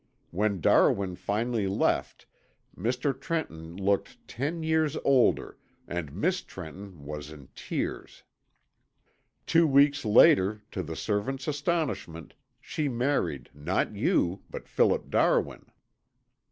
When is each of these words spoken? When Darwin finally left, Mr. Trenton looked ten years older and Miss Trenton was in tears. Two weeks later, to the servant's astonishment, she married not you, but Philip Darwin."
When 0.31 0.61
Darwin 0.61 1.15
finally 1.15 1.67
left, 1.67 2.25
Mr. 2.75 3.13
Trenton 3.13 3.77
looked 3.77 4.17
ten 4.27 4.63
years 4.63 4.97
older 5.05 5.59
and 5.87 6.15
Miss 6.15 6.41
Trenton 6.41 7.05
was 7.05 7.29
in 7.31 7.49
tears. 7.53 8.23
Two 9.45 9.67
weeks 9.67 10.03
later, 10.03 10.63
to 10.71 10.81
the 10.81 10.95
servant's 10.95 11.47
astonishment, 11.47 12.33
she 12.59 12.89
married 12.89 13.51
not 13.53 13.95
you, 13.95 14.41
but 14.49 14.67
Philip 14.67 15.11
Darwin." 15.11 15.67